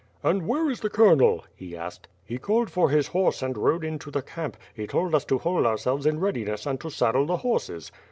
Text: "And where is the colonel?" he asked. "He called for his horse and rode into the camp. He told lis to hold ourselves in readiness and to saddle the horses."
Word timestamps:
"And 0.23 0.47
where 0.47 0.67
is 0.67 0.79
the 0.79 0.89
colonel?" 0.89 1.43
he 1.55 1.77
asked. 1.77 2.07
"He 2.25 2.39
called 2.39 2.71
for 2.71 2.89
his 2.89 3.09
horse 3.09 3.43
and 3.43 3.55
rode 3.55 3.83
into 3.83 4.09
the 4.09 4.23
camp. 4.23 4.57
He 4.73 4.87
told 4.87 5.11
lis 5.13 5.25
to 5.25 5.37
hold 5.37 5.67
ourselves 5.67 6.07
in 6.07 6.19
readiness 6.19 6.65
and 6.65 6.81
to 6.81 6.89
saddle 6.89 7.27
the 7.27 7.37
horses." 7.37 7.91